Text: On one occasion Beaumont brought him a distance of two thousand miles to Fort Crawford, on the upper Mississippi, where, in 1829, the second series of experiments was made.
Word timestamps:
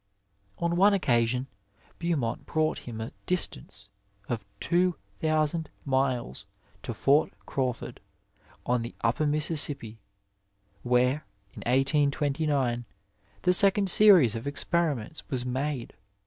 On 0.57 0.77
one 0.77 0.95
occasion 0.95 1.45
Beaumont 1.99 2.47
brought 2.47 2.79
him 2.89 2.99
a 2.99 3.11
distance 3.27 3.91
of 4.27 4.45
two 4.59 4.95
thousand 5.19 5.69
miles 5.85 6.47
to 6.81 6.91
Fort 6.91 7.31
Crawford, 7.45 7.99
on 8.65 8.81
the 8.81 8.95
upper 9.01 9.27
Mississippi, 9.27 9.99
where, 10.81 11.23
in 11.53 11.61
1829, 11.67 12.85
the 13.43 13.53
second 13.53 13.91
series 13.91 14.35
of 14.35 14.47
experiments 14.47 15.29
was 15.29 15.45
made. 15.45 15.93